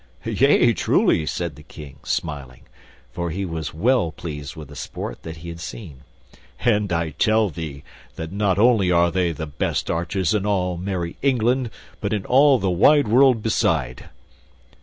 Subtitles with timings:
[0.25, 2.63] "Yea, truly," said the King, smiling,
[3.11, 6.01] for he was well pleased with the sport that he had seen;
[6.61, 7.83] "and I tell thee,
[8.15, 11.69] that not only are they the best archers in all merry England,
[11.99, 14.09] but in all the wide world beside."